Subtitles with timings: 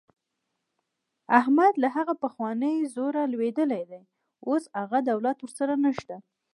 [1.39, 4.01] احمد له هغه پخواني زوره لوېدلی دی.
[4.47, 6.15] اوس هغه دولت ورسره نشته.